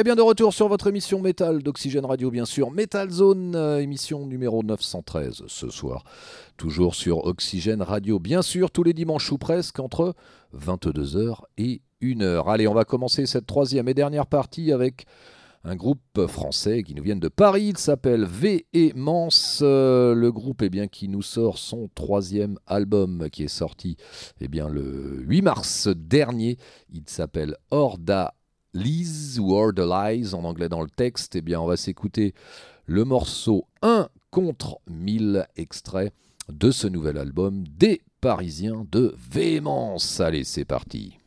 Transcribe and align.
Eh 0.00 0.04
bien, 0.04 0.14
de 0.14 0.22
retour 0.22 0.54
sur 0.54 0.68
votre 0.68 0.86
émission 0.86 1.20
Métal 1.20 1.60
d'Oxygène 1.60 2.04
Radio, 2.04 2.30
bien 2.30 2.44
sûr. 2.44 2.70
Metal 2.70 3.10
Zone, 3.10 3.56
euh, 3.56 3.80
émission 3.80 4.26
numéro 4.26 4.62
913 4.62 5.42
ce 5.48 5.70
soir. 5.70 6.04
Toujours 6.56 6.94
sur 6.94 7.26
Oxygène 7.26 7.82
Radio, 7.82 8.20
bien 8.20 8.42
sûr, 8.42 8.70
tous 8.70 8.84
les 8.84 8.92
dimanches 8.92 9.32
ou 9.32 9.38
presque, 9.38 9.80
entre 9.80 10.14
22h 10.56 11.40
et 11.56 11.82
1h. 12.00 12.48
Allez, 12.48 12.68
on 12.68 12.74
va 12.74 12.84
commencer 12.84 13.26
cette 13.26 13.46
troisième 13.46 13.88
et 13.88 13.94
dernière 13.94 14.28
partie 14.28 14.70
avec 14.70 15.04
un 15.64 15.74
groupe 15.74 16.26
français 16.28 16.84
qui 16.84 16.94
nous 16.94 17.02
vient 17.02 17.16
de 17.16 17.26
Paris. 17.26 17.70
Il 17.70 17.78
s'appelle 17.78 18.24
Véhémence. 18.24 19.62
Euh, 19.62 20.14
le 20.14 20.30
groupe 20.30 20.62
eh 20.62 20.70
bien, 20.70 20.86
qui 20.86 21.08
nous 21.08 21.22
sort 21.22 21.58
son 21.58 21.88
troisième 21.92 22.56
album 22.68 23.28
qui 23.32 23.42
est 23.42 23.48
sorti 23.48 23.96
eh 24.40 24.46
bien, 24.46 24.68
le 24.68 25.24
8 25.26 25.42
mars 25.42 25.88
dernier. 25.88 26.56
Il 26.92 27.02
s'appelle 27.06 27.56
Orda 27.72 28.34
Lies 28.74 29.38
ou 29.38 29.54
Lies 29.82 30.34
en 30.34 30.44
anglais 30.44 30.68
dans 30.68 30.82
le 30.82 30.90
texte, 30.90 31.36
eh 31.36 31.40
bien 31.40 31.60
on 31.60 31.66
va 31.66 31.76
s'écouter 31.76 32.34
le 32.86 33.04
morceau 33.04 33.66
1 33.82 34.08
contre 34.30 34.78
1000 34.88 35.46
extrait 35.56 36.12
de 36.52 36.70
ce 36.70 36.86
nouvel 36.86 37.18
album 37.18 37.64
des 37.66 38.00
Parisiens 38.20 38.84
de 38.90 39.14
Véhémence. 39.30 40.20
Allez, 40.20 40.44
c'est 40.44 40.64
parti. 40.64 41.18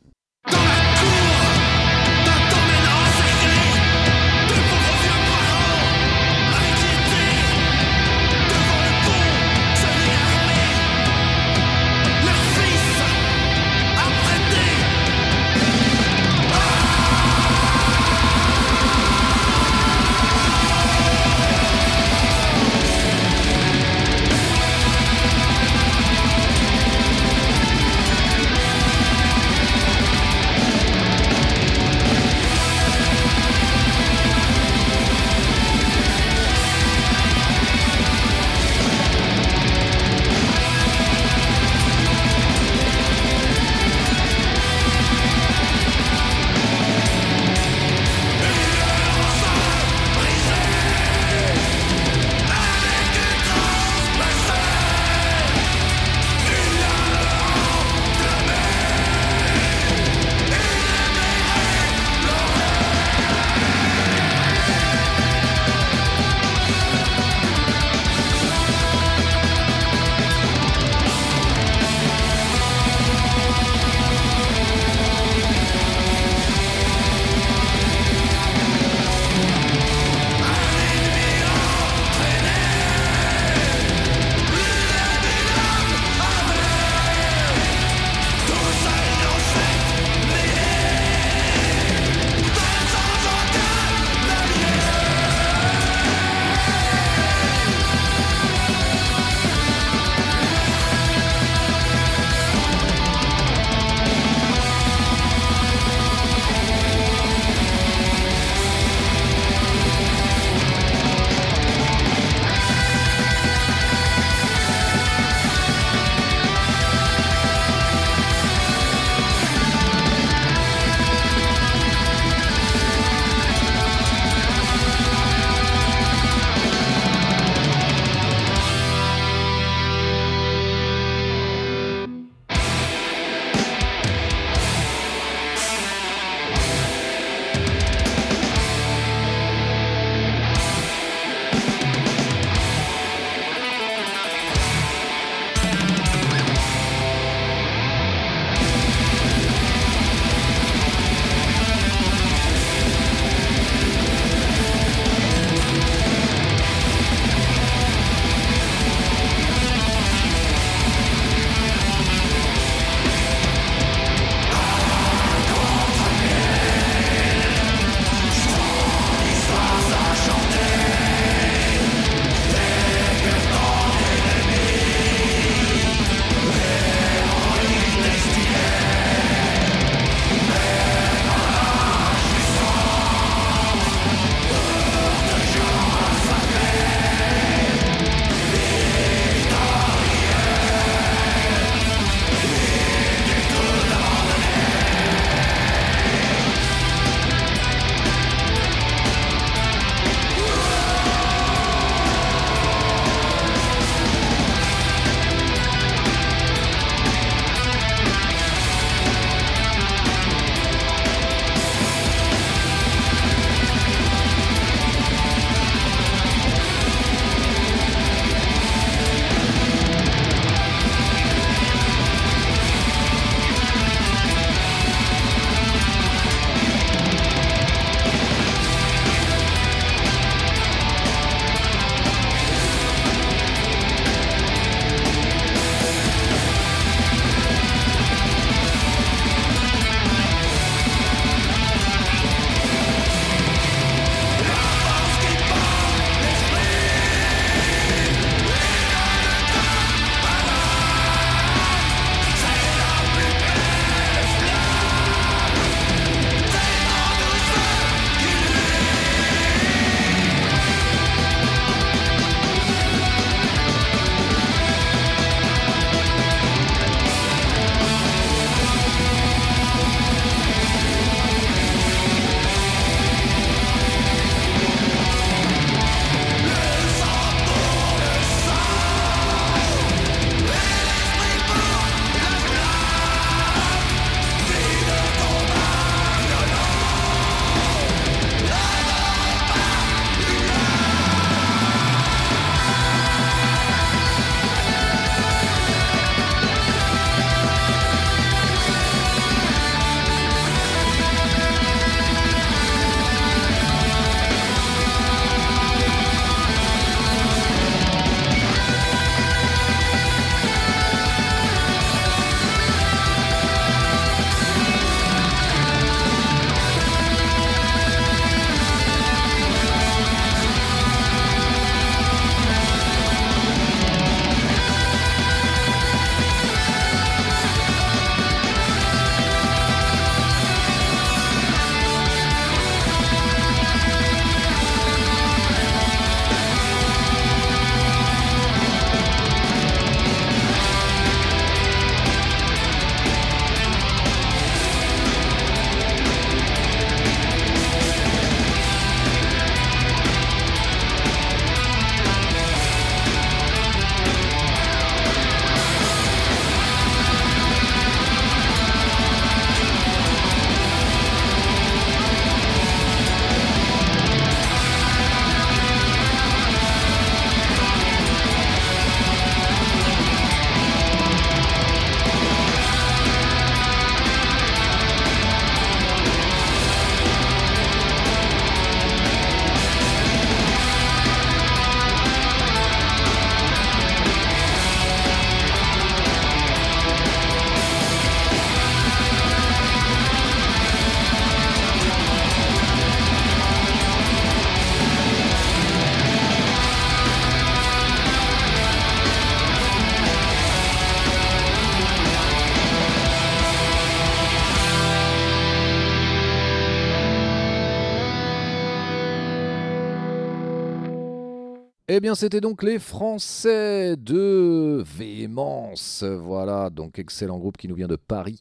Eh 411.94 412.00
bien, 412.00 412.14
c'était 412.14 412.40
donc 412.40 412.62
les 412.62 412.78
Français 412.78 413.96
de 413.98 414.82
Véhémence. 414.96 416.02
Voilà, 416.02 416.70
donc 416.70 416.98
excellent 416.98 417.38
groupe 417.38 417.58
qui 417.58 417.68
nous 417.68 417.74
vient 417.74 417.86
de 417.86 417.96
Paris. 417.96 418.40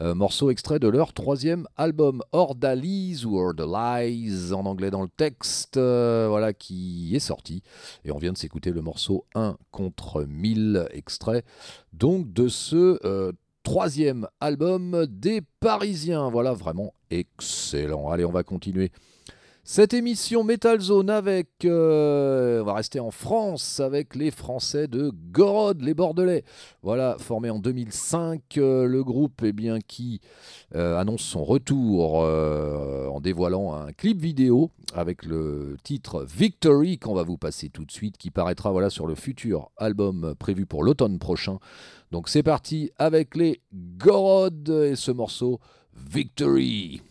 Euh, 0.00 0.16
morceau 0.16 0.50
extrait 0.50 0.80
de 0.80 0.88
leur 0.88 1.12
troisième 1.12 1.68
album, 1.76 2.24
Ordalies 2.32 3.22
ou 3.24 3.38
Ordalies 3.38 4.52
en 4.52 4.66
anglais 4.66 4.90
dans 4.90 5.02
le 5.02 5.08
texte, 5.16 5.76
euh, 5.76 6.26
voilà, 6.28 6.52
qui 6.52 7.14
est 7.14 7.20
sorti. 7.20 7.62
Et 8.04 8.10
on 8.10 8.18
vient 8.18 8.32
de 8.32 8.36
s'écouter 8.36 8.72
le 8.72 8.82
morceau 8.82 9.26
1 9.36 9.56
contre 9.70 10.24
1000, 10.24 10.88
extrait 10.90 11.44
donc 11.92 12.32
de 12.32 12.48
ce 12.48 12.98
euh, 13.06 13.30
troisième 13.62 14.26
album 14.40 15.06
des 15.08 15.40
Parisiens. 15.60 16.30
Voilà, 16.30 16.52
vraiment 16.52 16.94
excellent. 17.10 18.10
Allez, 18.10 18.24
on 18.24 18.32
va 18.32 18.42
continuer 18.42 18.90
cette 19.70 19.92
émission 19.92 20.44
Metal 20.44 20.80
Zone 20.80 21.10
avec, 21.10 21.66
euh, 21.66 22.62
on 22.62 22.64
va 22.64 22.72
rester 22.72 23.00
en 23.00 23.10
France 23.10 23.80
avec 23.80 24.14
les 24.14 24.30
Français 24.30 24.88
de 24.88 25.12
Gorod, 25.30 25.82
les 25.82 25.92
Bordelais. 25.92 26.44
Voilà, 26.82 27.16
formé 27.18 27.50
en 27.50 27.58
2005, 27.58 28.56
euh, 28.56 28.86
le 28.86 29.04
groupe 29.04 29.42
eh 29.44 29.52
bien, 29.52 29.78
qui 29.80 30.22
euh, 30.74 30.98
annonce 30.98 31.20
son 31.20 31.44
retour 31.44 32.14
en 32.20 33.20
dévoilant 33.20 33.74
un 33.74 33.92
clip 33.92 34.18
vidéo 34.18 34.70
avec 34.94 35.26
le 35.26 35.76
titre 35.84 36.24
Victory 36.26 36.98
qu'on 36.98 37.12
va 37.12 37.22
vous 37.22 37.36
passer 37.36 37.68
tout 37.68 37.84
de 37.84 37.92
suite, 37.92 38.16
qui 38.16 38.30
paraîtra 38.30 38.72
sur 38.88 39.06
le 39.06 39.16
futur 39.16 39.70
album 39.76 40.34
prévu 40.38 40.64
pour 40.64 40.82
l'automne 40.82 41.18
prochain. 41.18 41.58
Donc 42.10 42.30
c'est 42.30 42.42
parti 42.42 42.90
avec 42.96 43.36
les 43.36 43.60
Gorod 43.74 44.66
et 44.70 44.96
ce 44.96 45.10
morceau 45.10 45.60
Victory. 45.94 47.02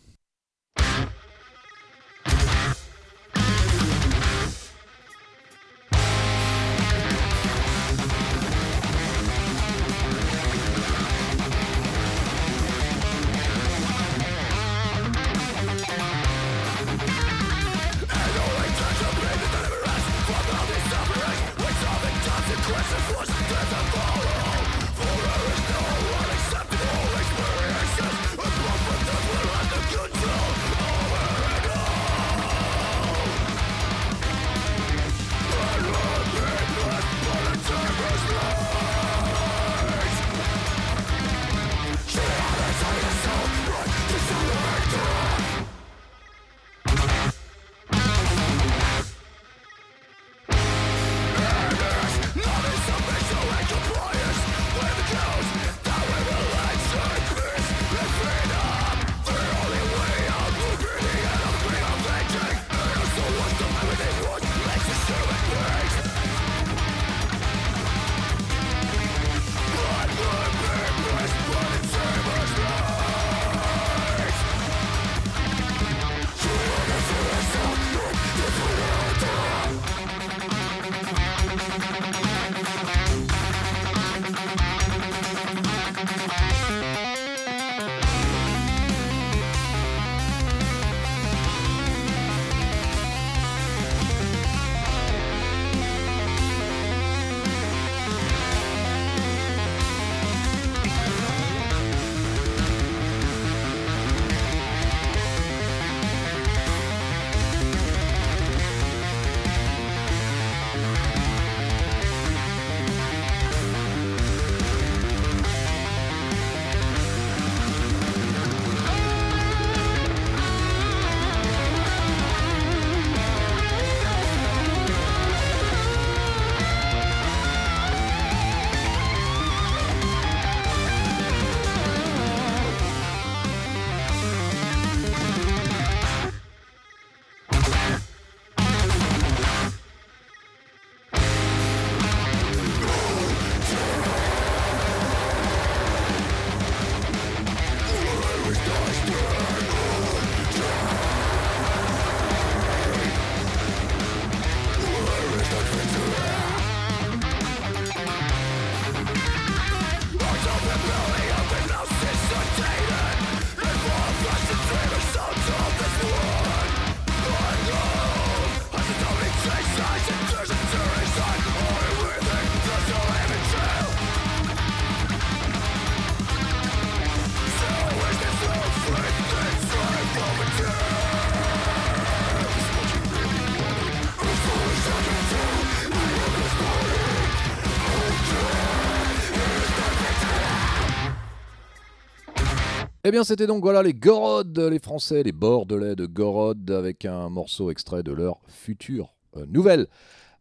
Eh 193.08 193.12
bien, 193.12 193.24
c'était 193.24 193.48
donc 193.48 193.64
voilà 193.64 193.84
les 193.84 193.94
Gorod, 193.94 194.60
les 194.60 194.80
Français, 194.80 195.24
les 195.24 195.32
Bordelais 195.32 195.96
de 195.96 196.06
Gorod, 196.06 196.70
avec 196.70 197.06
un 197.06 197.30
morceau 197.30 197.72
extrait 197.72 198.04
de 198.04 198.12
leur 198.12 198.42
futur 198.50 199.16
euh, 199.38 199.46
nouvelle 199.48 199.88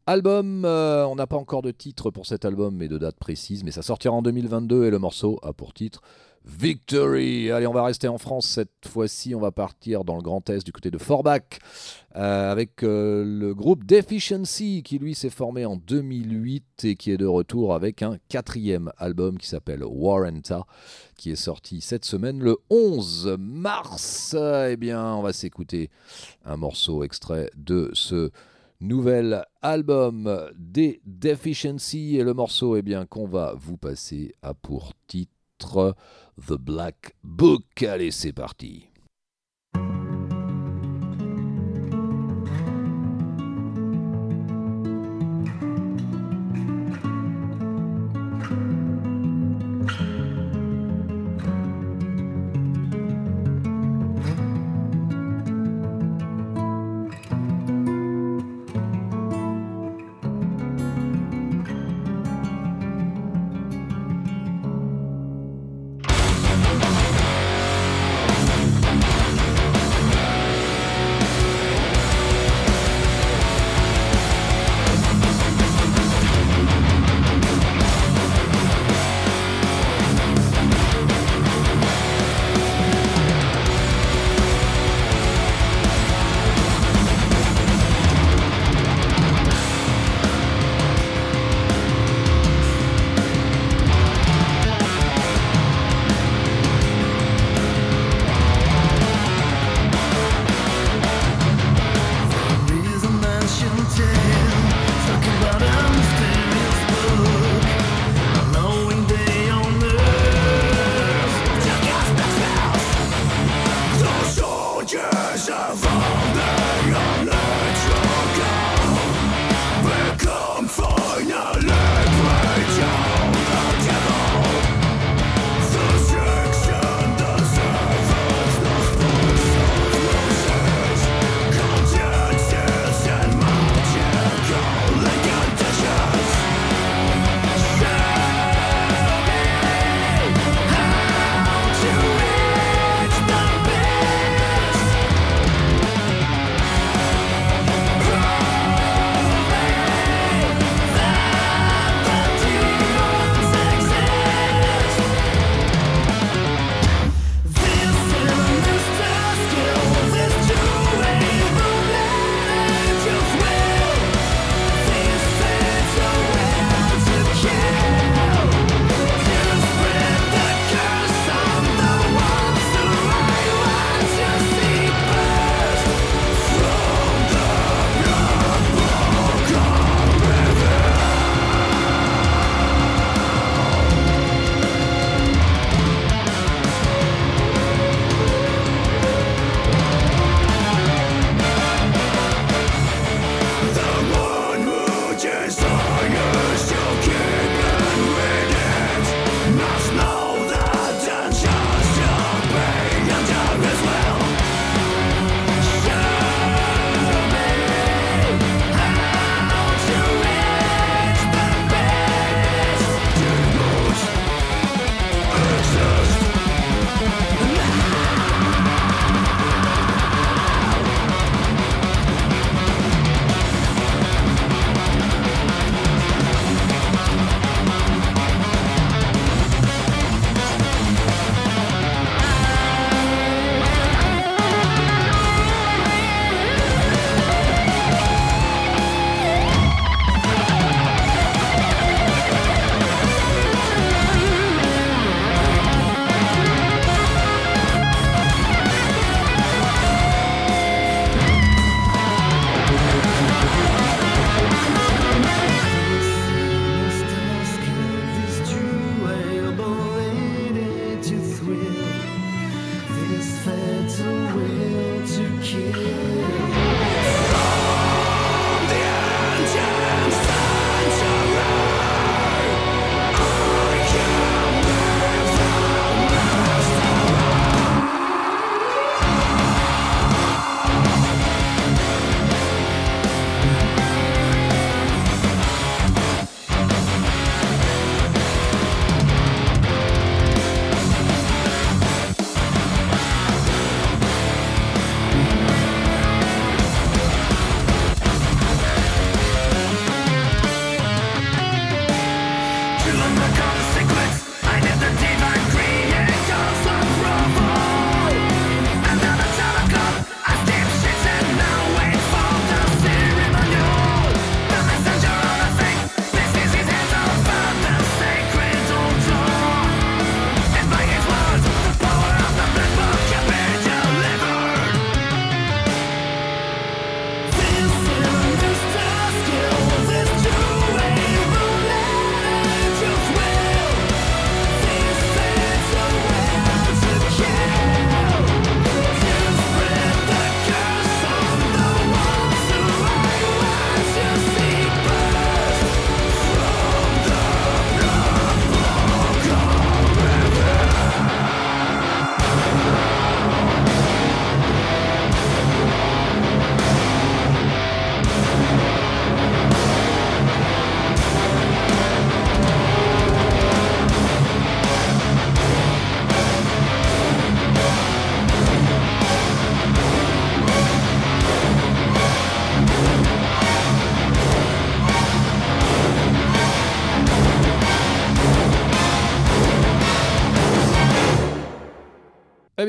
album. 0.08 0.64
Euh, 0.64 1.06
on 1.06 1.14
n'a 1.14 1.28
pas 1.28 1.36
encore 1.36 1.62
de 1.62 1.70
titre 1.70 2.10
pour 2.10 2.26
cet 2.26 2.44
album, 2.44 2.74
mais 2.74 2.88
de 2.88 2.98
date 2.98 3.20
précise, 3.20 3.62
mais 3.62 3.70
ça 3.70 3.82
sortira 3.82 4.12
en 4.16 4.20
2022 4.20 4.84
et 4.84 4.90
le 4.90 4.98
morceau 4.98 5.38
a 5.44 5.52
pour 5.52 5.74
titre 5.74 6.02
Victory. 6.46 7.50
Allez, 7.50 7.66
on 7.66 7.72
va 7.72 7.84
rester 7.84 8.06
en 8.06 8.18
France 8.18 8.46
cette 8.46 8.86
fois-ci. 8.86 9.34
On 9.34 9.40
va 9.40 9.50
partir 9.50 10.04
dans 10.04 10.14
le 10.14 10.22
Grand 10.22 10.48
Est 10.48 10.64
du 10.64 10.72
côté 10.72 10.92
de 10.92 10.98
Forbach 10.98 11.58
euh, 12.14 12.52
avec 12.52 12.84
euh, 12.84 13.24
le 13.24 13.52
groupe 13.52 13.84
Deficiency 13.84 14.82
qui 14.84 14.98
lui 14.98 15.16
s'est 15.16 15.30
formé 15.30 15.66
en 15.66 15.76
2008 15.76 16.84
et 16.84 16.96
qui 16.96 17.10
est 17.10 17.16
de 17.16 17.26
retour 17.26 17.74
avec 17.74 18.02
un 18.02 18.18
quatrième 18.28 18.92
album 18.96 19.38
qui 19.38 19.48
s'appelle 19.48 19.82
Warrenta 19.84 20.66
qui 21.16 21.32
est 21.32 21.36
sorti 21.36 21.80
cette 21.80 22.04
semaine 22.04 22.38
le 22.38 22.56
11 22.70 23.36
mars. 23.38 24.36
Eh 24.38 24.76
bien, 24.76 25.14
on 25.14 25.22
va 25.22 25.32
s'écouter 25.32 25.90
un 26.44 26.56
morceau 26.56 27.02
extrait 27.02 27.50
de 27.56 27.90
ce 27.92 28.30
nouvel 28.80 29.44
album 29.62 30.50
des 30.56 31.00
Deficiency 31.04 32.16
et 32.16 32.22
le 32.22 32.34
morceau 32.34 32.76
eh 32.76 32.82
qu'on 33.08 33.26
va 33.26 33.54
vous 33.56 33.76
passer 33.76 34.34
à 34.42 34.54
pour 34.54 34.92
titre 35.06 35.35
The 35.58 36.54
Black 36.58 37.14
Book. 37.22 37.82
Allez, 37.82 38.10
c'est 38.10 38.32
parti. 38.32 38.88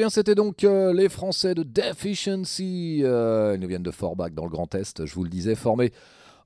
C'était 0.10 0.36
donc 0.36 0.64
euh, 0.64 0.94
les 0.94 1.10
Français 1.10 1.54
de 1.54 1.64
Deficiency. 1.64 3.02
Euh, 3.04 3.54
ils 3.56 3.60
nous 3.60 3.68
viennent 3.68 3.84
de 3.84 3.92
Forbach 3.92 4.32
dans 4.32 4.44
le 4.44 4.50
Grand 4.50 4.74
Est, 4.76 5.06
je 5.06 5.14
vous 5.16 5.24
le 5.24 5.30
disais, 5.30 5.56
formés 5.56 5.92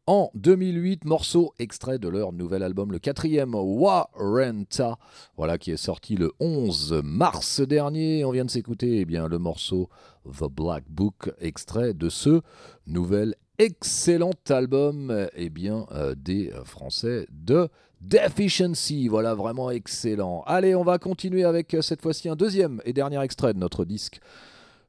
en 0.08 0.32
2008, 0.34 1.06
morceau 1.06 1.54
extrait 1.60 2.00
de 2.00 2.10
leur 2.10 2.34
nouvel 2.34 2.64
album, 2.64 2.92
le 2.92 2.98
quatrième 2.98 3.54
Warrenta, 3.54 4.98
voilà 5.38 5.60
qui 5.60 5.72
est 5.72 5.78
sorti 5.78 6.16
le 6.16 6.32
11 6.40 7.02
mars 7.04 7.62
dernier. 7.62 8.26
On 8.26 8.32
vient 8.32 8.46
de 8.46 8.50
s'écouter 8.50 9.02
eh 9.02 9.06
bien 9.06 9.28
le 9.28 9.38
morceau 9.38 9.90
The 10.26 10.50
Black 10.50 10.86
Book, 10.90 11.32
extrait 11.40 11.94
de 11.94 12.10
ce 12.10 12.42
nouvel 12.88 13.36
excellent 13.60 14.34
album 14.50 15.28
eh 15.36 15.50
bien, 15.50 15.86
euh, 15.92 16.16
des 16.18 16.52
Français 16.66 17.28
de 17.30 17.70
Deficiency, 18.02 19.08
voilà, 19.08 19.36
vraiment 19.36 19.70
excellent. 19.70 20.44
Allez, 20.48 20.74
on 20.74 20.84
va 20.84 20.98
continuer 20.98 21.44
avec 21.44 21.76
euh, 21.76 21.84
cette 21.84 22.02
fois-ci 22.02 22.30
un 22.30 22.36
deuxième 22.36 22.82
et 22.84 22.94
dernier 22.94 23.22
extrait 23.22 23.54
de 23.54 23.60
notre 23.60 23.86
disque 23.86 24.20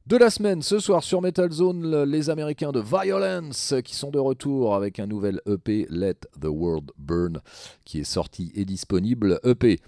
de 0.07 0.17
la 0.17 0.31
semaine. 0.31 0.63
Ce 0.63 0.79
soir 0.79 1.05
sur 1.05 1.21
Metal 1.21 1.51
Zone, 1.53 2.05
les 2.05 2.31
Américains 2.31 2.73
de 2.73 2.81
Violence 2.81 3.75
qui 3.85 3.95
sont 3.95 4.11
de 4.11 4.19
retour 4.19 4.75
avec 4.75 4.99
un 4.99 5.07
nouvel 5.07 5.43
EP, 5.47 5.87
Let 5.91 6.21
the 6.41 6.47
World 6.47 6.91
Burn, 6.97 7.41
qui 7.85 8.01
est 8.01 8.05
sorti 8.05 8.51
et 8.55 8.65
disponible. 8.65 9.39
EP. 9.45 9.79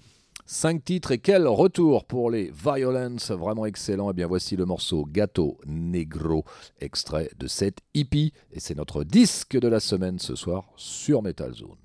5 0.45 0.85
titres 0.85 1.11
et 1.11 1.17
quel 1.17 1.47
retour 1.47 2.05
pour 2.05 2.29
les 2.29 2.51
Violence, 2.51 3.31
vraiment 3.31 3.65
excellent. 3.65 4.09
Et 4.09 4.11
eh 4.11 4.13
bien 4.13 4.27
voici 4.27 4.55
le 4.55 4.65
morceau 4.65 5.03
Gato 5.03 5.57
Negro, 5.65 6.45
extrait 6.79 7.31
de 7.39 7.47
cette 7.47 7.79
hippie. 7.95 8.33
Et 8.51 8.59
c'est 8.59 8.75
notre 8.75 9.03
disque 9.03 9.59
de 9.59 9.67
la 9.67 9.79
semaine 9.79 10.19
ce 10.19 10.35
soir 10.35 10.65
sur 10.75 11.23
Metal 11.23 11.51
Zone. 11.51 11.84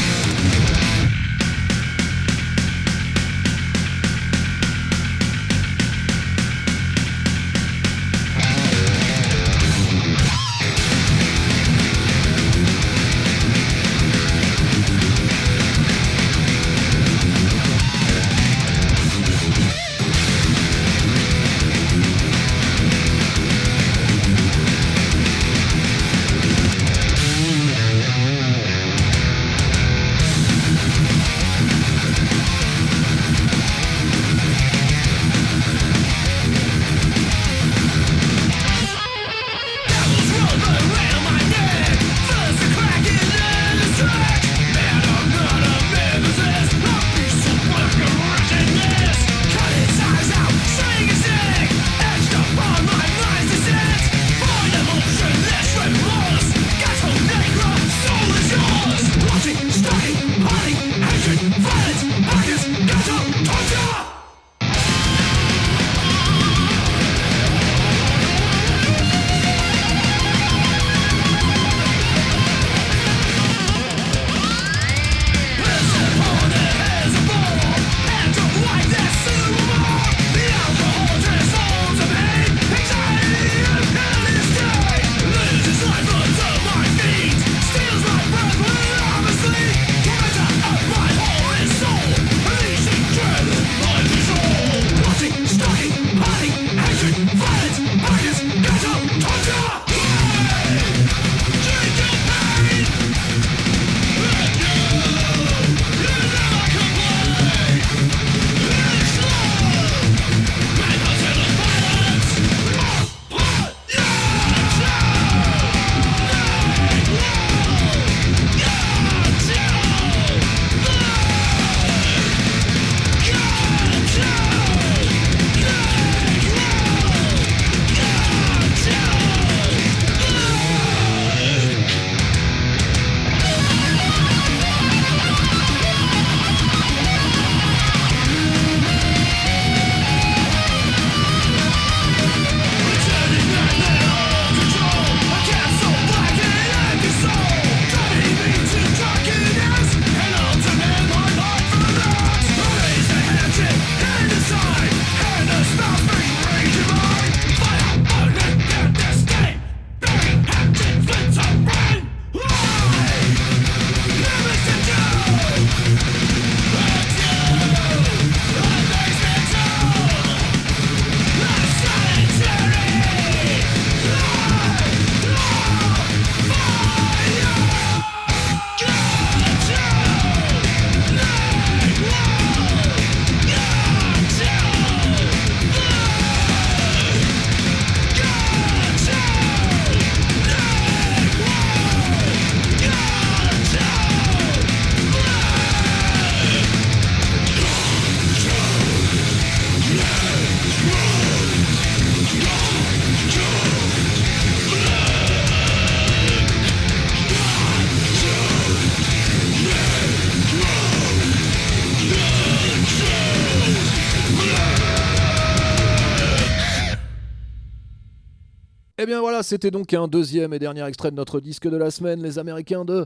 C'était 219.43 219.71
donc 219.71 219.93
un 219.93 220.07
deuxième 220.07 220.53
et 220.53 220.59
dernier 220.59 220.85
extrait 220.85 221.11
de 221.11 221.15
notre 221.15 221.39
disque 221.39 221.67
de 221.67 221.77
la 221.77 221.91
semaine, 221.91 222.21
les 222.21 222.39
Américains 222.39 222.85
de 222.85 223.05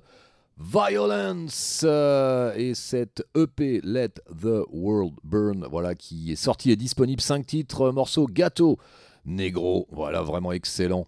Violence 0.58 1.84
euh, 1.84 2.54
et 2.56 2.74
cette 2.74 3.24
EP 3.36 3.82
Let 3.84 4.13
the 4.30 4.63
World 4.71 5.13
Burn, 5.24 5.67
voilà 5.69 5.95
qui 5.95 6.32
est 6.32 6.38
sorti 6.38 6.71
et 6.71 6.76
disponible 6.76 7.21
5 7.21 7.45
titres, 7.45 7.91
morceau 7.91 8.26
gâteau 8.26 8.78
négro, 9.26 9.88
voilà 9.91 10.21
vraiment 10.21 10.52
excellent. 10.52 11.06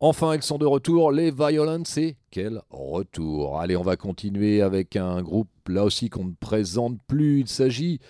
Enfin, 0.00 0.34
ils 0.34 0.42
sont 0.42 0.58
de 0.58 0.66
retour, 0.66 1.12
les 1.12 1.30
Violence 1.30 1.96
et 1.96 2.16
quel 2.30 2.60
retour. 2.68 3.58
Allez, 3.58 3.76
on 3.76 3.82
va 3.82 3.96
continuer 3.96 4.60
avec 4.60 4.96
un 4.96 5.22
groupe 5.22 5.48
là 5.68 5.84
aussi 5.84 6.10
qu'on 6.10 6.24
ne 6.24 6.34
présente 6.38 6.98
plus, 7.06 7.40
il 7.40 7.48
s'agit 7.48 8.00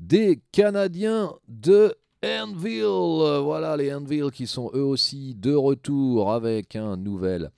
des 0.00 0.40
Canadiens 0.50 1.34
de 1.46 1.94
Anvil, 2.24 2.82
euh, 2.82 3.40
voilà 3.40 3.76
les 3.76 3.94
Anvil 3.94 4.30
qui 4.32 4.46
sont 4.46 4.70
eux 4.74 4.82
aussi 4.82 5.34
de 5.34 5.54
retour 5.54 6.32
avec 6.32 6.74
un 6.74 6.96
nouvel 6.96 7.50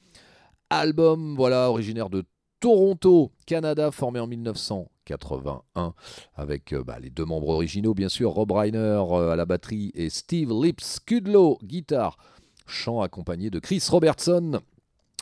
album, 0.68 1.36
voilà, 1.36 1.70
originaire 1.70 2.10
de 2.10 2.24
Toronto, 2.60 3.30
Canada, 3.46 3.92
formé 3.92 4.18
en 4.18 4.26
1981, 4.26 5.94
avec 6.34 6.72
euh, 6.72 6.82
bah, 6.82 6.98
les 7.00 7.10
deux 7.10 7.24
membres 7.24 7.50
originaux, 7.50 7.94
bien 7.94 8.08
sûr, 8.08 8.30
Rob 8.30 8.50
Reiner 8.50 8.78
euh, 8.78 9.30
à 9.30 9.36
la 9.36 9.46
batterie 9.46 9.92
et 9.94 10.10
Steve 10.10 10.50
Lips 10.50 10.98
Kudlow, 11.06 11.58
guitare, 11.62 12.16
chant 12.66 13.00
accompagné 13.00 13.50
de 13.50 13.60
Chris 13.60 13.82
Robertson 13.88 14.60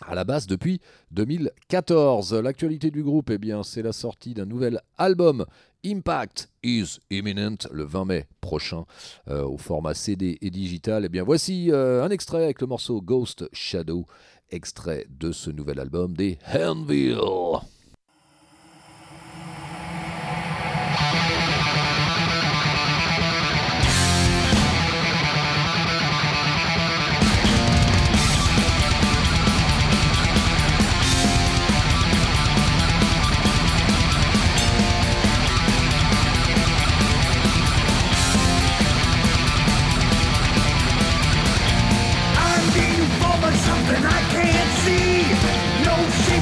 à 0.05 0.15
la 0.15 0.25
base 0.25 0.47
depuis 0.47 0.81
2014. 1.13 2.35
L'actualité 2.35 2.91
du 2.91 3.03
groupe, 3.03 3.31
eh 3.31 3.39
bien, 3.39 3.63
c'est 3.63 3.83
la 3.83 3.93
sortie 3.93 4.35
d'un 4.35 4.47
nouvel 4.47 4.81
album 4.99 5.47
Impact 5.85 6.49
is 6.63 6.99
imminent 7.11 7.59
le 7.71 7.85
20 7.85 8.05
mai 8.07 8.27
prochain 8.41 8.87
euh, 9.29 9.45
au 9.45 9.57
format 9.57 9.95
CD 9.95 10.37
et 10.41 10.51
digital. 10.51 11.05
Eh 11.05 11.09
bien, 11.09 11.23
voici 11.23 11.71
euh, 11.71 12.03
un 12.03 12.11
extrait 12.11 12.45
avec 12.45 12.61
le 12.61 12.67
morceau 12.67 13.01
Ghost 13.01 13.49
Shadow, 13.53 14.07
extrait 14.51 15.07
de 15.09 15.33
ce 15.33 15.51
nouvel 15.51 15.79
album 15.79 16.17
des 16.17 16.39
Handville. 16.53 17.21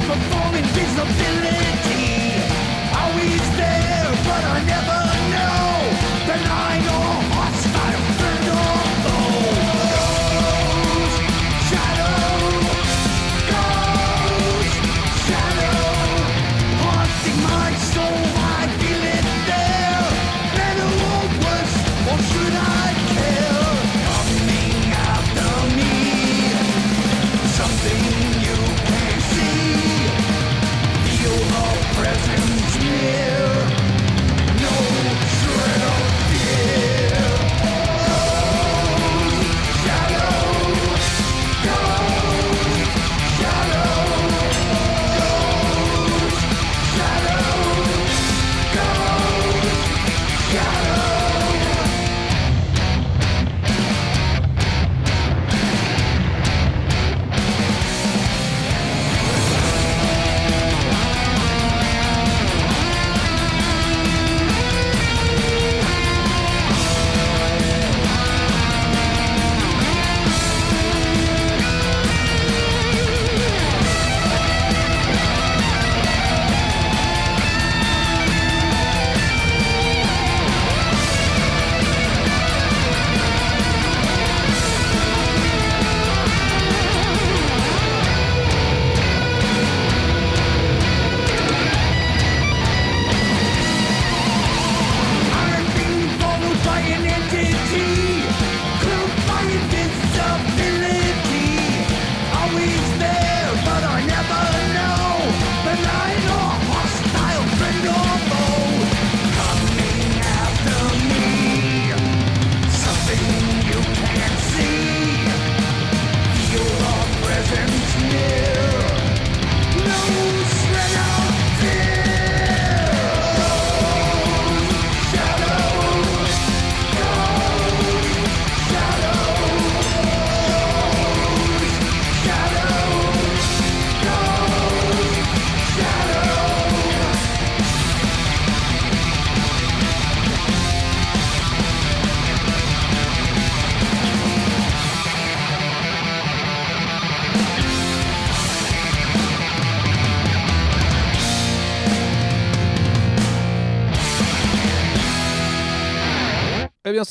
Performing 0.07 0.65
full. 0.75 2.43
Always 2.93 3.57
there, 3.57 4.11
but 4.23 4.43
I 4.45 4.63
never. 4.67 5.04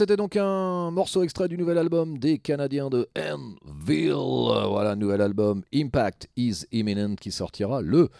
C'était 0.04 0.18
donc 0.18 0.36
un 0.36 0.90
morceau 0.90 1.22
extrait 1.22 1.48
du 1.48 1.56
nouvel 1.56 1.78
album 1.78 2.18
des 2.18 2.36
Canadiens 2.36 2.90
de 2.90 3.08
Anvil. 3.18 4.12
Voilà, 4.12 4.96
nouvel 4.96 5.22
album 5.22 5.62
Impact 5.74 6.28
is 6.36 6.66
Imminent 6.72 7.14
qui 7.14 7.32
sortira 7.32 7.80
le 7.80 8.10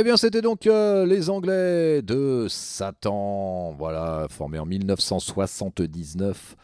Eh 0.00 0.04
bien, 0.04 0.16
c'était 0.16 0.42
donc 0.42 0.68
euh, 0.68 1.04
les 1.06 1.28
Anglais 1.28 2.02
de 2.02 2.46
Satan, 2.48 3.74
voilà, 3.76 4.28
formés 4.30 4.60
en 4.60 4.64
1979. 4.64 6.54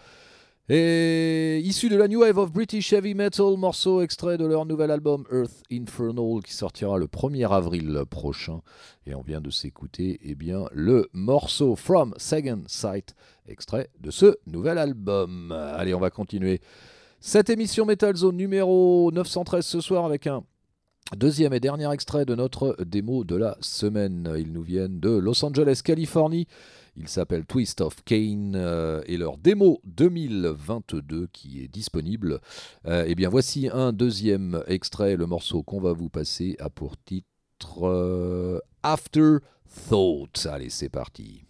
Et 0.68 1.58
issu 1.64 1.88
de 1.88 1.96
la 1.96 2.06
New 2.06 2.20
Wave 2.20 2.38
of 2.38 2.52
British 2.52 2.92
Heavy 2.92 3.16
Metal, 3.16 3.56
morceau 3.56 4.02
extrait 4.02 4.38
de 4.38 4.46
leur 4.46 4.66
nouvel 4.66 4.92
album 4.92 5.24
Earth 5.32 5.64
Infernal 5.72 6.44
qui 6.44 6.52
sortira 6.52 6.96
le 6.96 7.06
1er 7.06 7.50
avril 7.50 8.04
prochain. 8.08 8.60
Et 9.04 9.16
on 9.16 9.22
vient 9.22 9.40
de 9.40 9.50
s'écouter 9.50 10.20
eh 10.22 10.36
bien, 10.36 10.66
le 10.72 11.10
morceau 11.12 11.74
From 11.74 12.14
Second 12.18 12.62
Sight, 12.68 13.16
extrait 13.48 13.90
de 13.98 14.12
ce 14.12 14.36
nouvel 14.46 14.78
album. 14.78 15.50
Allez, 15.50 15.92
on 15.92 15.98
va 15.98 16.10
continuer 16.10 16.60
cette 17.18 17.50
émission 17.50 17.84
Metal 17.84 18.14
Zone 18.14 18.36
numéro 18.36 19.10
913 19.12 19.66
ce 19.66 19.80
soir 19.80 20.04
avec 20.04 20.28
un 20.28 20.44
Deuxième 21.12 21.52
et 21.52 21.60
dernier 21.60 21.92
extrait 21.92 22.24
de 22.24 22.34
notre 22.34 22.76
démo 22.82 23.24
de 23.24 23.36
la 23.36 23.58
semaine. 23.60 24.34
Ils 24.38 24.52
nous 24.52 24.62
viennent 24.62 25.00
de 25.00 25.10
Los 25.10 25.44
Angeles, 25.44 25.82
Californie. 25.84 26.46
Ils 26.96 27.08
s'appellent 27.08 27.44
Twist 27.44 27.82
of 27.82 28.02
Kane 28.04 28.54
euh, 28.56 29.02
et 29.06 29.18
leur 29.18 29.36
démo 29.36 29.80
2022 29.84 31.28
qui 31.32 31.62
est 31.62 31.68
disponible. 31.68 32.40
Euh, 32.86 33.04
eh 33.06 33.14
bien, 33.14 33.28
voici 33.28 33.68
un 33.70 33.92
deuxième 33.92 34.62
extrait. 34.66 35.16
Le 35.16 35.26
morceau 35.26 35.62
qu'on 35.62 35.80
va 35.80 35.92
vous 35.92 36.08
passer 36.08 36.56
a 36.58 36.70
pour 36.70 36.96
titre 36.96 37.26
euh, 37.82 38.58
After 38.82 39.36
Thought. 39.88 40.46
Allez, 40.50 40.70
c'est 40.70 40.88
parti. 40.88 41.44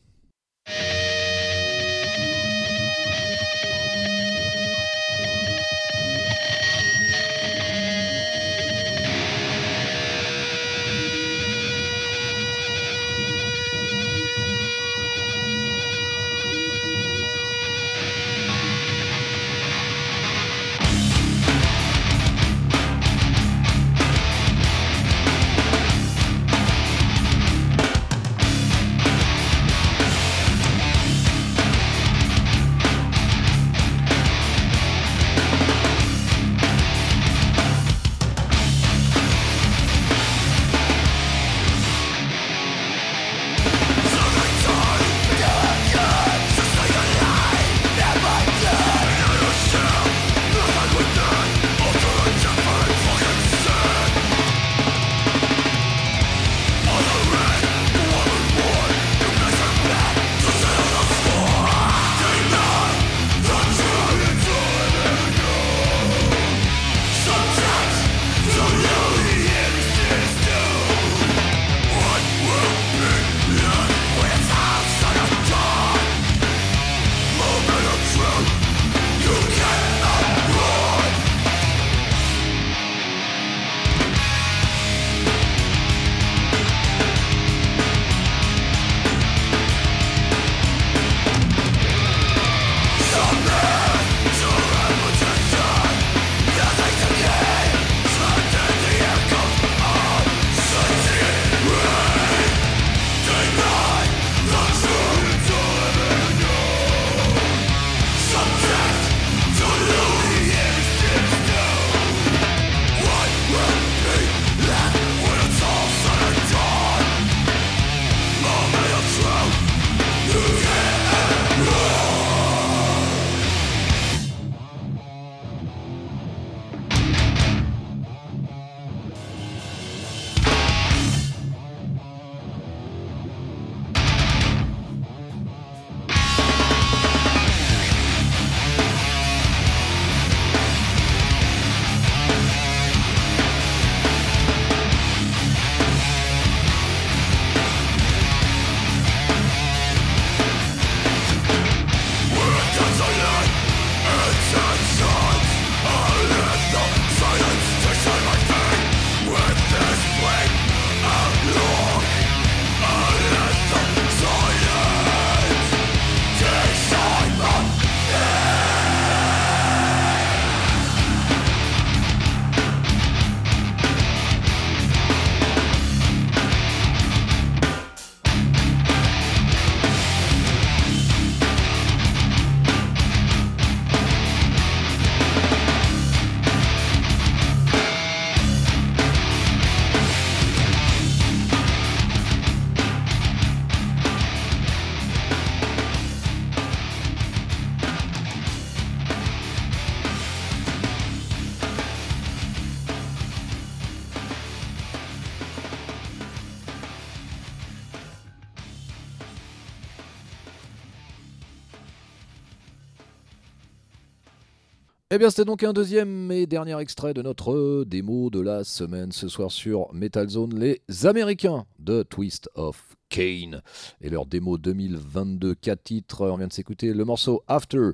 Eh 215.14 215.18
bien, 215.18 215.30
c'était 215.30 215.44
donc 215.44 215.62
un 215.62 215.72
deuxième 215.72 216.32
et 216.32 216.44
dernier 216.44 216.76
extrait 216.80 217.14
de 217.14 217.22
notre 217.22 217.84
démo 217.84 218.30
de 218.30 218.40
la 218.40 218.64
semaine 218.64 219.12
ce 219.12 219.28
soir 219.28 219.52
sur 219.52 219.94
Metal 219.94 220.28
Zone, 220.28 220.58
les 220.58 220.82
Américains 221.06 221.66
de 221.78 222.02
Twist 222.02 222.50
of 222.56 222.96
Kane 223.10 223.62
et 224.00 224.10
leur 224.10 224.26
démo 224.26 224.58
2022, 224.58 225.54
4 225.54 225.82
titres. 225.84 226.28
On 226.28 226.36
vient 226.36 226.48
de 226.48 226.52
s'écouter 226.52 226.92
le 226.92 227.04
morceau 227.04 227.44
After 227.46 227.90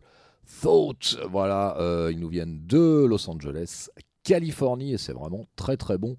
Thought. 0.62 1.18
Voilà, 1.30 1.76
euh, 1.78 2.08
ils 2.10 2.18
nous 2.18 2.30
viennent 2.30 2.66
de 2.66 3.04
Los 3.04 3.28
Angeles, 3.28 3.90
Californie 4.22 4.94
et 4.94 4.98
c'est 4.98 5.12
vraiment 5.12 5.44
très 5.56 5.76
très 5.76 5.98
bon 5.98 6.16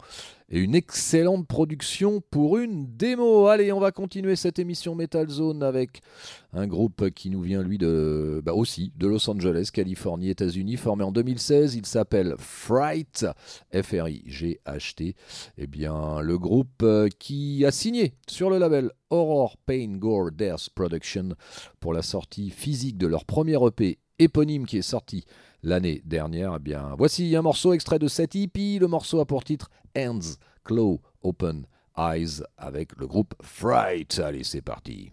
et 0.51 0.59
une 0.59 0.75
excellente 0.75 1.47
production 1.47 2.21
pour 2.29 2.57
une 2.57 2.85
démo. 2.97 3.47
Allez, 3.47 3.71
on 3.71 3.79
va 3.79 3.91
continuer 3.91 4.35
cette 4.35 4.59
émission 4.59 4.95
Metal 4.95 5.27
Zone 5.29 5.63
avec 5.63 6.01
un 6.51 6.67
groupe 6.67 7.09
qui 7.11 7.29
nous 7.29 7.41
vient 7.41 7.63
lui 7.63 7.77
de 7.77 8.41
bah 8.43 8.53
aussi 8.53 8.91
de 8.97 9.07
Los 9.07 9.29
Angeles, 9.29 9.69
Californie, 9.73 10.29
États-Unis, 10.29 10.75
formé 10.75 11.05
en 11.05 11.13
2016. 11.13 11.75
Il 11.75 11.85
s'appelle 11.85 12.35
Fright, 12.37 13.25
F 13.73 13.91
R 13.93 14.09
I 14.09 14.23
G 14.25 14.59
H 14.65 14.95
T. 14.95 15.15
Eh 15.57 15.67
bien, 15.67 16.19
le 16.19 16.37
groupe 16.37 16.83
euh, 16.83 17.07
qui 17.17 17.65
a 17.65 17.71
signé 17.71 18.13
sur 18.27 18.49
le 18.49 18.57
label 18.57 18.91
Horror 19.09 19.55
Pain 19.65 19.95
Gore 19.97 20.31
Death 20.31 20.69
Production 20.75 21.29
pour 21.79 21.93
la 21.93 22.01
sortie 22.01 22.49
physique 22.49 22.97
de 22.97 23.07
leur 23.07 23.23
premier 23.23 23.57
EP 23.65 23.99
éponyme 24.19 24.65
qui 24.65 24.77
est 24.77 24.83
sorti 24.83 25.25
l'année 25.63 26.01
dernière. 26.05 26.55
Eh 26.57 26.59
bien, 26.59 26.95
voici 26.97 27.35
un 27.35 27.41
morceau 27.41 27.73
extrait 27.73 27.99
de 27.99 28.07
cette 28.07 28.35
EP. 28.35 28.79
Le 28.79 28.87
morceau 28.87 29.19
a 29.19 29.25
pour 29.25 29.43
titre 29.43 29.69
Hands, 29.97 30.19
Claw, 30.63 30.99
Open 31.23 31.65
Eyes 31.97 32.41
avec 32.57 32.95
le 32.97 33.07
groupe 33.07 33.33
Fright. 33.41 34.19
Allez, 34.19 34.43
c'est 34.43 34.61
parti. 34.61 35.11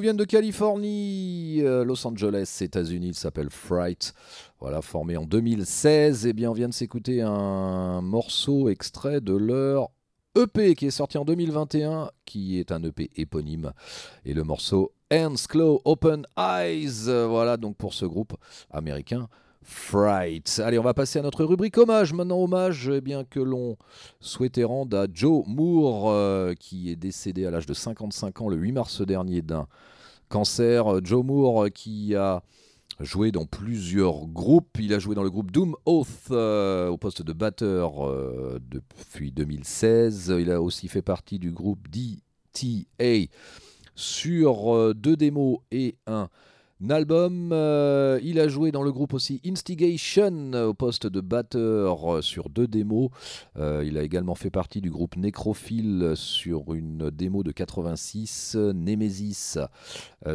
Viennent 0.00 0.16
de 0.16 0.24
Californie, 0.24 1.60
euh, 1.62 1.84
Los 1.84 2.06
Angeles, 2.06 2.58
États-Unis. 2.60 3.08
Il 3.08 3.14
s'appelle 3.14 3.50
Fright. 3.50 4.14
Voilà, 4.58 4.82
formé 4.82 5.16
en 5.16 5.24
2016. 5.24 6.26
Et 6.26 6.30
eh 6.30 6.32
bien, 6.32 6.50
on 6.50 6.54
vient 6.54 6.68
de 6.68 6.74
s'écouter 6.74 7.22
un 7.22 8.00
morceau 8.00 8.68
extrait 8.68 9.20
de 9.20 9.34
leur 9.34 9.90
EP 10.36 10.74
qui 10.74 10.86
est 10.86 10.90
sorti 10.90 11.18
en 11.18 11.24
2021, 11.24 12.10
qui 12.24 12.58
est 12.58 12.72
un 12.72 12.82
EP 12.82 13.10
éponyme. 13.16 13.72
Et 14.24 14.34
le 14.34 14.44
morceau 14.44 14.92
Hands 15.12 15.34
Claw 15.48 15.80
Open 15.84 16.26
Eyes. 16.36 17.04
Voilà 17.06 17.56
donc 17.56 17.76
pour 17.76 17.94
ce 17.94 18.06
groupe 18.06 18.36
américain. 18.70 19.28
Fright. 19.62 20.60
Allez, 20.64 20.78
on 20.78 20.82
va 20.82 20.94
passer 20.94 21.18
à 21.18 21.22
notre 21.22 21.44
rubrique 21.44 21.76
hommage. 21.76 22.12
Maintenant, 22.12 22.38
hommage 22.42 22.90
eh 22.92 23.00
bien, 23.00 23.24
que 23.24 23.40
l'on 23.40 23.76
souhaitait 24.20 24.64
rendre 24.64 24.96
à 24.96 25.06
Joe 25.12 25.44
Moore, 25.46 26.10
euh, 26.10 26.54
qui 26.54 26.90
est 26.90 26.96
décédé 26.96 27.44
à 27.44 27.50
l'âge 27.50 27.66
de 27.66 27.74
55 27.74 28.40
ans 28.40 28.48
le 28.48 28.56
8 28.56 28.72
mars 28.72 29.02
dernier 29.02 29.42
d'un 29.42 29.66
cancer. 30.28 31.04
Joe 31.04 31.24
Moore 31.24 31.64
euh, 31.64 31.68
qui 31.68 32.14
a 32.14 32.42
joué 33.00 33.32
dans 33.32 33.44
plusieurs 33.44 34.26
groupes. 34.26 34.78
Il 34.78 34.94
a 34.94 34.98
joué 34.98 35.14
dans 35.14 35.22
le 35.22 35.30
groupe 35.30 35.50
Doom 35.50 35.76
Oath 35.84 36.08
euh, 36.30 36.88
au 36.88 36.96
poste 36.96 37.22
de 37.22 37.32
batteur 37.34 37.92
depuis 38.60 39.30
2016. 39.30 40.34
Il 40.38 40.50
a 40.50 40.62
aussi 40.62 40.88
fait 40.88 41.02
partie 41.02 41.38
du 41.38 41.50
groupe 41.50 41.86
DTA 41.88 43.30
sur 43.94 44.94
deux 44.94 45.16
démos 45.16 45.58
et 45.70 45.96
un 46.06 46.30
album. 46.88 47.50
Euh, 47.52 48.18
il 48.22 48.40
a 48.40 48.48
joué 48.48 48.72
dans 48.72 48.82
le 48.82 48.92
groupe 48.92 49.12
aussi 49.12 49.40
Instigation 49.44 50.52
au 50.54 50.72
poste 50.72 51.06
de 51.06 51.20
batteur 51.20 52.14
euh, 52.14 52.22
sur 52.22 52.48
deux 52.48 52.66
démos. 52.66 53.10
Euh, 53.58 53.84
il 53.86 53.98
a 53.98 54.02
également 54.02 54.34
fait 54.34 54.50
partie 54.50 54.80
du 54.80 54.90
groupe 54.90 55.16
Necrophile 55.16 56.12
sur 56.14 56.72
une 56.72 57.10
démo 57.10 57.42
de 57.42 57.52
86, 57.52 58.56
Nemesis 58.74 59.58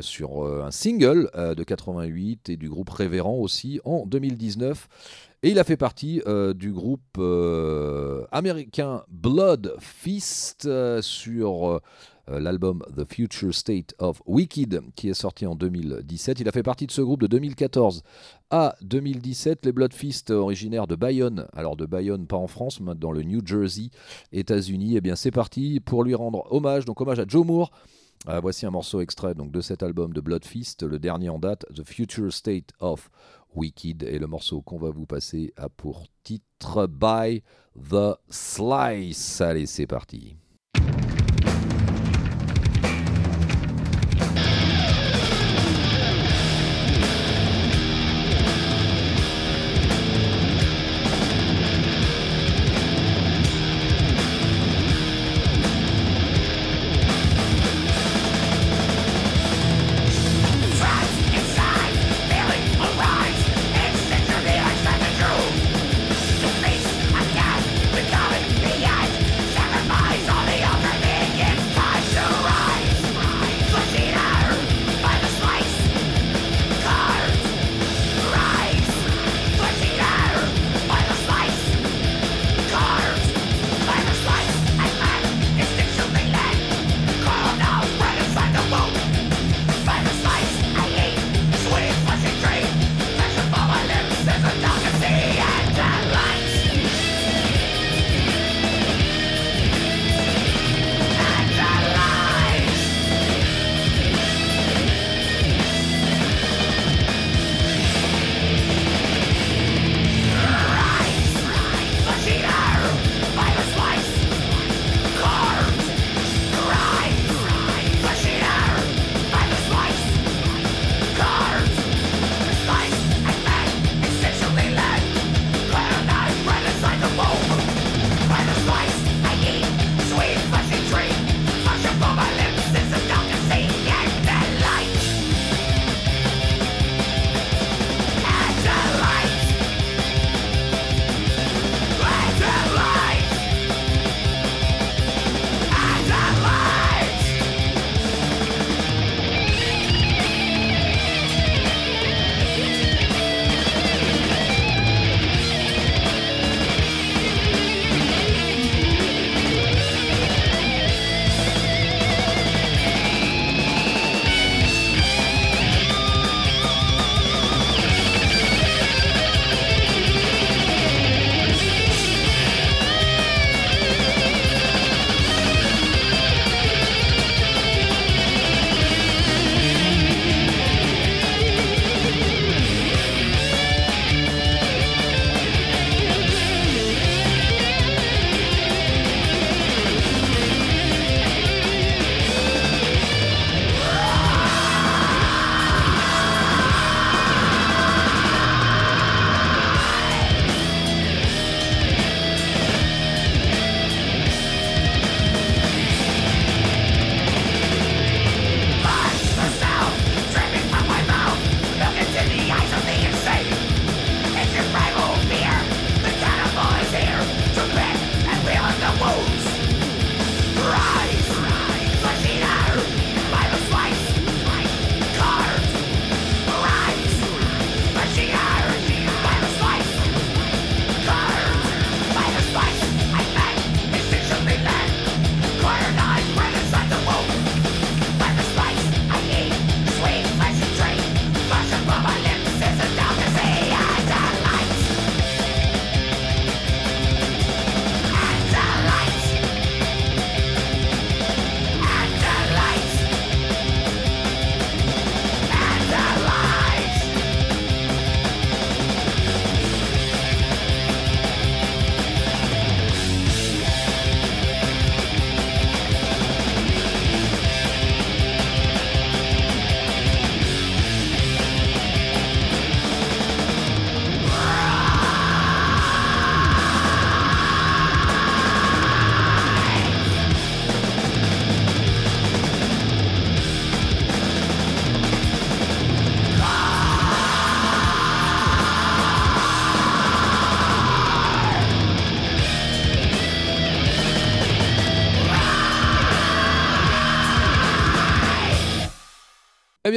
sur 0.02 0.46
un 0.46 0.72
single 0.72 1.30
de 1.36 1.64
88 1.64 2.50
et 2.50 2.58
du 2.58 2.70
groupe 2.70 2.90
Révérend 2.90 3.38
aussi 3.38 3.80
en 3.86 4.06
2019. 4.06 4.88
Et 5.44 5.52
il 5.52 5.60
a 5.60 5.64
fait 5.64 5.78
partie 5.78 6.22
du 6.56 6.72
groupe 6.72 7.20
américain 8.32 9.04
Blood 9.10 9.76
Fist 9.80 10.68
sur 11.02 11.82
l'album 12.28 12.84
The 12.96 13.12
Future 13.12 13.54
State 13.54 13.94
of 14.00 14.22
Wicked 14.26 14.82
qui 14.96 15.10
est 15.10 15.14
sorti 15.14 15.46
en 15.46 15.56
2017. 15.56 16.40
Il 16.40 16.48
a 16.48 16.52
fait 16.52 16.64
partie 16.64 16.88
de 16.88 16.92
ce 16.92 17.02
groupe 17.02 17.22
de 17.22 17.28
2014 17.28 18.04
à 18.50 18.76
2017. 18.82 19.66
Les 19.66 19.72
Bloodfist 19.72 20.32
originaires 20.32 20.88
de 20.88 20.96
Bayonne, 20.96 21.48
alors 21.54 21.76
de 21.76 21.86
Bayonne 21.86 22.28
pas 22.28 22.38
en 22.38 22.48
France, 22.48 22.80
mais 22.80 22.96
dans 22.96 23.12
le 23.12 23.24
New 23.24 23.46
Jersey, 23.46 23.90
États-Unis. 24.32 24.94
Et 24.94 24.98
eh 24.98 25.02
bien 25.02 25.16
c'est 25.16 25.32
parti 25.32 25.80
pour 25.80 26.04
lui 26.04 26.16
rendre 26.16 26.48
hommage, 26.52 26.86
donc 26.86 27.02
hommage 27.02 27.20
à 27.20 27.26
Joe 27.28 27.46
Moore. 27.46 27.72
Euh, 28.28 28.40
voici 28.40 28.66
un 28.66 28.72
morceau 28.72 29.02
extrait 29.02 29.36
donc, 29.36 29.52
de 29.52 29.62
cet 29.62 29.84
album 29.84 30.14
de 30.14 30.22
Bloodfist, 30.22 30.84
le 30.84 30.98
dernier 30.98 31.30
en 31.30 31.38
date, 31.38 31.66
The 31.76 31.84
Future 31.84 32.34
State 32.34 32.72
of 32.80 33.10
Wicked. 33.56 34.04
Et 34.04 34.18
le 34.20 34.28
morceau 34.28 34.62
qu'on 34.62 34.78
va 34.78 34.90
vous 34.90 35.06
passer 35.06 35.54
a 35.58 35.70
pour 35.70 36.04
titre 36.24 36.88
By 36.88 37.44
the 37.78 38.16
Slice. 38.30 39.42
Allez, 39.42 39.68
c'est 39.68 39.88
parti. 39.88 40.36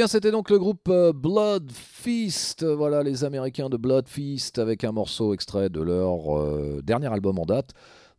C'était 0.07 0.31
donc 0.31 0.49
le 0.49 0.59
groupe 0.59 0.87
euh, 0.89 1.11
Blood 1.11 1.71
Feast, 1.71 2.63
voilà 2.63 3.03
les 3.03 3.23
Américains 3.23 3.69
de 3.69 3.77
Blood 3.77 4.07
Feast, 4.07 4.59
avec 4.59 4.83
un 4.83 4.91
morceau 4.91 5.33
extrait 5.33 5.69
de 5.69 5.81
leur 5.81 6.37
euh, 6.37 6.81
dernier 6.83 7.11
album 7.11 7.39
en 7.39 7.45
date, 7.45 7.71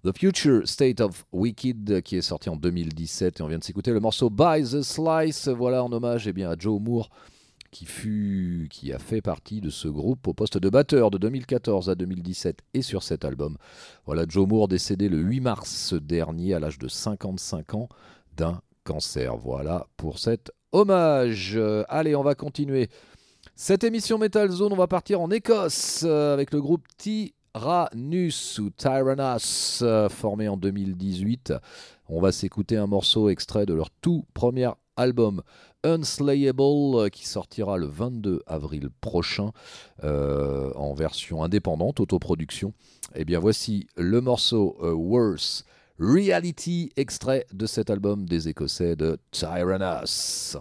The 0.04 0.16
Future 0.16 0.66
State 0.68 1.00
of 1.00 1.26
Wicked, 1.32 2.02
qui 2.02 2.16
est 2.16 2.22
sorti 2.22 2.48
en 2.48 2.56
2017, 2.56 3.40
et 3.40 3.42
on 3.42 3.46
vient 3.46 3.58
de 3.58 3.64
s'écouter 3.64 3.92
le 3.92 4.00
morceau 4.00 4.30
By 4.30 4.62
the 4.62 4.82
Slice, 4.82 5.48
voilà 5.48 5.84
en 5.84 5.92
hommage 5.92 6.26
eh 6.26 6.32
bien, 6.32 6.50
à 6.50 6.56
Joe 6.58 6.80
Moore, 6.80 7.08
qui, 7.70 7.86
fut, 7.86 8.68
qui 8.70 8.92
a 8.92 8.98
fait 8.98 9.22
partie 9.22 9.60
de 9.60 9.70
ce 9.70 9.88
groupe 9.88 10.26
au 10.28 10.34
poste 10.34 10.58
de 10.58 10.68
batteur 10.68 11.10
de 11.10 11.18
2014 11.18 11.88
à 11.88 11.94
2017 11.94 12.58
et 12.74 12.82
sur 12.82 13.02
cet 13.02 13.24
album. 13.24 13.56
Voilà 14.06 14.24
Joe 14.28 14.46
Moore 14.46 14.68
décédé 14.68 15.08
le 15.08 15.18
8 15.18 15.40
mars 15.40 15.94
dernier 15.94 16.54
à 16.54 16.60
l'âge 16.60 16.78
de 16.78 16.88
55 16.88 17.74
ans 17.74 17.88
d'un 18.36 18.60
cancer. 18.84 19.36
Voilà 19.36 19.86
pour 19.96 20.18
cette 20.18 20.50
hommage. 20.72 21.52
Euh, 21.56 21.84
allez, 21.88 22.14
on 22.14 22.22
va 22.22 22.34
continuer. 22.34 22.88
Cette 23.54 23.84
émission 23.84 24.18
Metal 24.18 24.50
Zone, 24.50 24.72
on 24.72 24.76
va 24.76 24.86
partir 24.86 25.20
en 25.20 25.30
Écosse 25.30 26.04
euh, 26.06 26.32
avec 26.32 26.52
le 26.52 26.60
groupe 26.60 26.84
Tyrannus 26.96 28.58
ou 28.58 28.70
Tyrannus, 28.70 29.80
euh, 29.82 30.08
formé 30.08 30.48
en 30.48 30.56
2018. 30.56 31.52
On 32.08 32.20
va 32.20 32.32
s'écouter 32.32 32.76
un 32.76 32.86
morceau 32.86 33.28
extrait 33.28 33.66
de 33.66 33.74
leur 33.74 33.90
tout 33.90 34.24
premier 34.34 34.70
album 34.96 35.42
Unslayable 35.84 37.10
qui 37.10 37.26
sortira 37.26 37.78
le 37.78 37.86
22 37.86 38.42
avril 38.46 38.90
prochain 39.00 39.52
en 40.02 40.92
version 40.92 41.42
indépendante, 41.42 42.00
autoproduction. 42.00 42.74
Et 43.14 43.20
eh 43.20 43.24
bien 43.24 43.38
voici 43.38 43.86
le 43.96 44.20
morceau 44.20 44.76
Worse 44.80 45.64
Reality, 46.02 46.90
extrait 46.96 47.44
de 47.52 47.66
cet 47.66 47.90
album 47.90 48.24
des 48.24 48.48
Écossais 48.48 48.96
de 48.96 49.18
Tyrannus. 49.32 50.56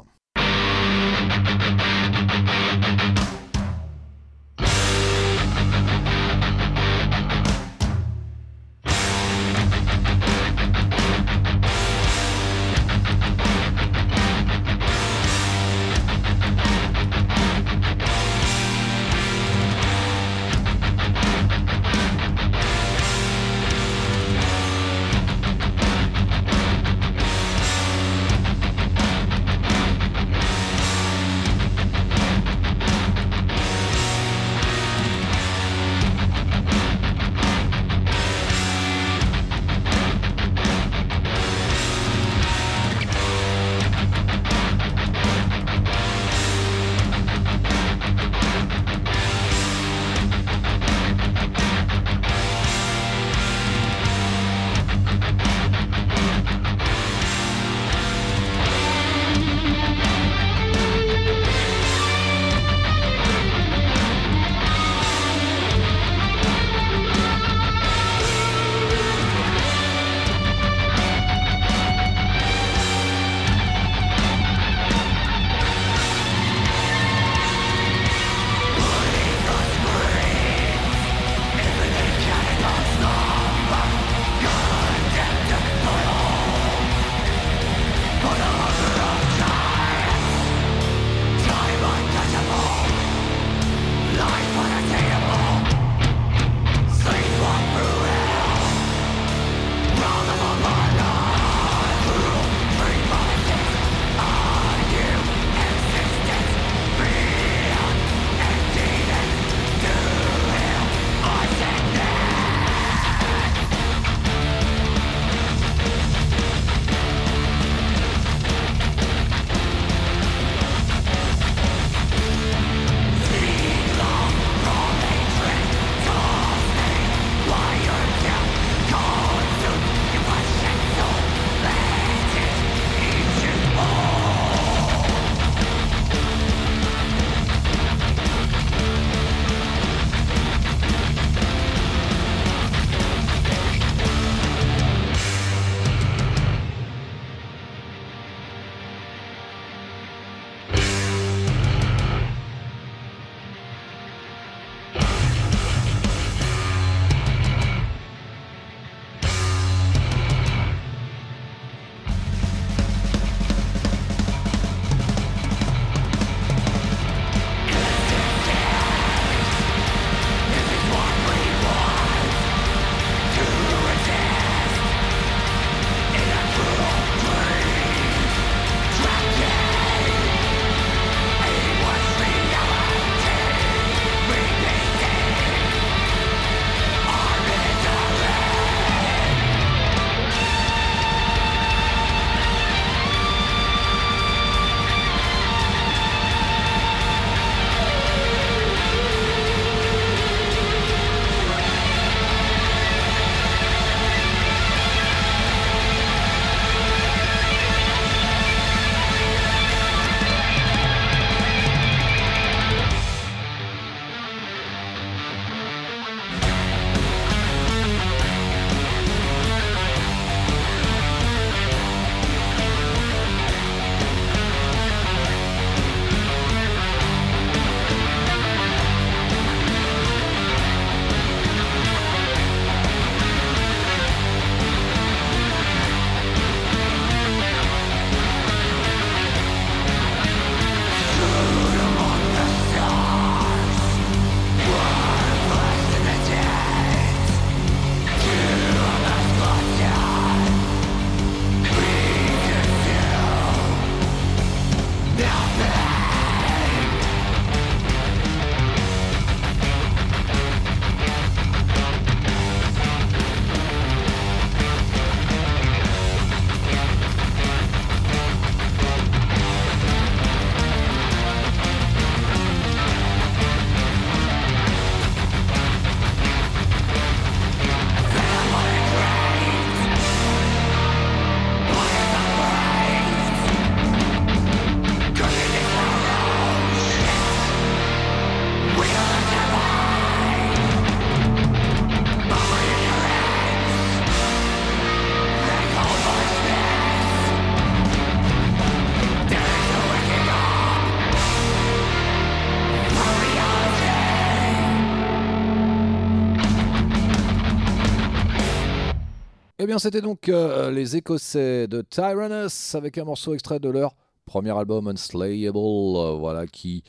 C'était 309.80 310.02
donc 310.02 310.28
euh, 310.28 310.72
les 310.72 310.98
Écossais 310.98 311.68
de 311.68 311.82
Tyrannus 311.82 312.76
avec 312.76 312.98
un 312.98 313.06
morceau 313.06 313.34
extrait 313.34 313.60
de 313.60 313.70
leur 313.70 313.96
premier 314.26 314.56
album 314.56 314.88
Unslayable, 314.88 315.58
euh, 315.58 316.16
voilà 316.20 316.48
qui 316.48 316.84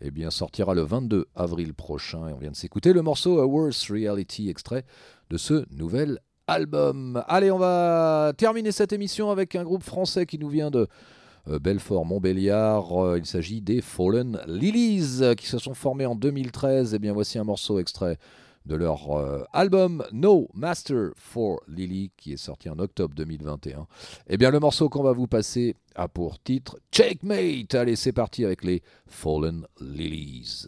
eh 0.00 0.10
bien, 0.10 0.30
sortira 0.30 0.74
le 0.74 0.82
22 0.82 1.26
avril 1.36 1.74
prochain. 1.74 2.28
Et 2.28 2.32
on 2.32 2.38
vient 2.38 2.50
de 2.50 2.56
s'écouter 2.56 2.92
le 2.92 3.02
morceau 3.02 3.40
A 3.40 3.46
Worse 3.46 3.90
Reality, 3.90 4.48
extrait 4.48 4.84
de 5.28 5.36
ce 5.36 5.66
nouvel 5.70 6.18
album. 6.46 7.22
Allez, 7.28 7.50
on 7.50 7.58
va 7.58 8.32
terminer 8.36 8.72
cette 8.72 8.92
émission 8.92 9.30
avec 9.30 9.54
un 9.54 9.62
groupe 9.62 9.84
français 9.84 10.24
qui 10.24 10.38
nous 10.38 10.48
vient 10.48 10.70
de 10.70 10.88
euh, 11.48 11.58
Belfort-Montbéliard. 11.58 13.18
il 13.18 13.26
s'agit 13.26 13.60
des 13.60 13.82
Fallen 13.82 14.40
Lilies 14.46 15.34
qui 15.36 15.46
se 15.46 15.58
sont 15.58 15.74
formés 15.74 16.06
en 16.06 16.14
2013. 16.14 16.92
Et 16.92 16.96
eh 16.96 16.98
bien, 16.98 17.12
voici 17.12 17.38
un 17.38 17.44
morceau 17.44 17.78
extrait 17.78 18.18
de 18.66 18.74
leur 18.74 19.10
euh, 19.16 19.44
album 19.52 20.04
No 20.12 20.48
Master 20.54 21.10
for 21.16 21.60
Lily 21.68 22.12
qui 22.16 22.32
est 22.32 22.36
sorti 22.36 22.68
en 22.68 22.78
octobre 22.78 23.14
2021. 23.14 23.86
Eh 24.28 24.36
bien 24.36 24.50
le 24.50 24.60
morceau 24.60 24.88
qu'on 24.88 25.02
va 25.02 25.12
vous 25.12 25.26
passer 25.26 25.76
a 25.94 26.08
pour 26.08 26.40
titre 26.42 26.78
Checkmate. 26.92 27.74
Allez, 27.74 27.96
c'est 27.96 28.12
parti 28.12 28.44
avec 28.44 28.64
les 28.64 28.82
Fallen 29.06 29.66
Lilies. 29.80 30.66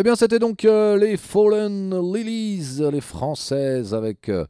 Eh 0.00 0.02
bien, 0.02 0.16
c'était 0.16 0.38
donc 0.38 0.64
euh, 0.64 0.96
les 0.96 1.18
Fallen 1.18 1.90
Lilies, 2.14 2.80
les 2.90 3.02
françaises, 3.02 3.92
avec 3.92 4.30
euh, 4.30 4.46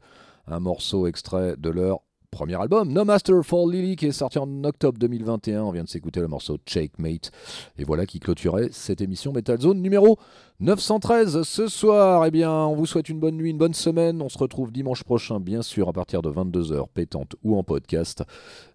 un 0.47 0.61
morceau 0.61 1.07
extrait 1.07 1.55
de 1.57 1.69
leur 1.69 1.99
premier 2.31 2.55
album, 2.55 2.89
No 2.89 3.03
Master 3.03 3.43
for 3.43 3.69
Lily, 3.69 3.97
qui 3.97 4.05
est 4.05 4.13
sorti 4.13 4.39
en 4.39 4.63
octobre 4.63 4.97
2021. 4.97 5.61
On 5.63 5.71
vient 5.71 5.83
de 5.83 5.89
s'écouter 5.89 6.21
le 6.21 6.29
morceau 6.29 6.57
Checkmate. 6.65 7.31
Et 7.77 7.83
voilà 7.83 8.05
qui 8.05 8.21
clôturait 8.21 8.69
cette 8.71 9.01
émission 9.01 9.33
Metal 9.33 9.59
Zone 9.59 9.81
numéro 9.81 10.17
913 10.61 11.41
ce 11.41 11.67
soir. 11.67 12.25
Eh 12.25 12.31
bien, 12.31 12.49
on 12.49 12.75
vous 12.77 12.85
souhaite 12.85 13.09
une 13.09 13.19
bonne 13.19 13.35
nuit, 13.35 13.49
une 13.49 13.57
bonne 13.57 13.73
semaine. 13.73 14.21
On 14.21 14.29
se 14.29 14.37
retrouve 14.37 14.71
dimanche 14.71 15.03
prochain, 15.03 15.41
bien 15.41 15.63
sûr, 15.63 15.89
à 15.89 15.91
partir 15.91 16.21
de 16.21 16.29
22h, 16.29 16.85
pétante 16.93 17.35
ou 17.43 17.57
en 17.57 17.63
podcast, 17.63 18.23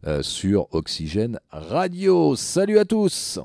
euh, 0.06 0.22
sur 0.22 0.66
Oxygène 0.72 1.40
Radio. 1.50 2.36
Salut 2.36 2.78
à 2.78 2.84
tous! 2.84 3.40